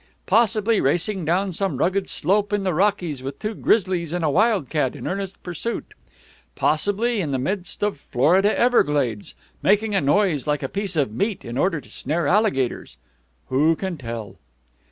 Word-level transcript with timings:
Possibly 0.25 0.81
racing 0.81 1.25
down 1.25 1.51
some 1.51 1.77
rugged 1.77 2.09
slope 2.09 2.51
in 2.51 2.63
the 2.63 2.73
Rockies 2.73 3.21
with 3.21 3.37
two 3.37 3.53
grizzlies 3.53 4.13
and 4.13 4.25
a 4.25 4.31
wildcat 4.31 4.95
in 4.95 5.05
earnest 5.05 5.43
pursuit. 5.43 5.93
Possibly 6.55 7.21
in 7.21 7.29
the 7.29 7.37
midst 7.37 7.83
of 7.83 7.99
Florida 7.99 8.57
Everglades, 8.57 9.35
making 9.61 9.93
a 9.93 10.01
noise 10.01 10.47
like 10.47 10.63
a 10.63 10.69
piece 10.69 10.95
of 10.95 11.13
meat 11.13 11.45
in 11.45 11.55
order 11.55 11.79
to 11.79 11.87
snare 11.91 12.25
alligators. 12.25 12.97
Who 13.49 13.75
can 13.75 13.95
tell?" 13.95 14.37